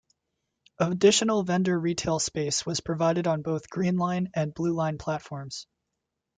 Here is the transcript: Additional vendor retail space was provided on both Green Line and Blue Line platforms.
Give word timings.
Additional 0.79 1.43
vendor 1.43 1.79
retail 1.79 2.17
space 2.17 2.65
was 2.65 2.79
provided 2.79 3.27
on 3.27 3.43
both 3.43 3.69
Green 3.69 3.97
Line 3.97 4.31
and 4.33 4.51
Blue 4.51 4.73
Line 4.73 4.97
platforms. 4.97 5.67